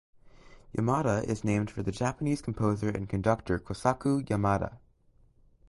Yamada 0.75 1.23
is 1.29 1.43
named 1.43 1.69
for 1.69 1.83
the 1.83 1.91
Japanese 1.91 2.41
composer 2.41 2.89
and 2.89 3.07
conductor 3.07 3.59
Kosaku 3.59 4.25
Yamada. 4.27 4.79